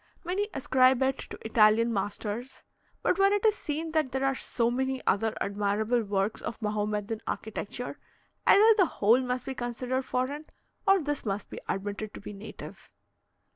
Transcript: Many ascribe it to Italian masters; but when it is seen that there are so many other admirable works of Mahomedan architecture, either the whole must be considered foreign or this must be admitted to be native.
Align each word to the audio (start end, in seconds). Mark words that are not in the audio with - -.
Many 0.23 0.47
ascribe 0.51 1.03
it 1.03 1.19
to 1.29 1.37
Italian 1.45 1.93
masters; 1.93 2.63
but 3.03 3.19
when 3.19 3.31
it 3.33 3.45
is 3.45 3.53
seen 3.53 3.91
that 3.91 4.11
there 4.11 4.25
are 4.25 4.33
so 4.33 4.71
many 4.71 4.99
other 5.05 5.35
admirable 5.39 6.01
works 6.01 6.41
of 6.41 6.59
Mahomedan 6.59 7.21
architecture, 7.27 7.99
either 8.47 8.73
the 8.77 8.87
whole 8.97 9.21
must 9.21 9.45
be 9.45 9.53
considered 9.53 10.01
foreign 10.01 10.45
or 10.87 10.99
this 11.03 11.23
must 11.23 11.51
be 11.51 11.59
admitted 11.69 12.15
to 12.15 12.19
be 12.19 12.33
native. 12.33 12.89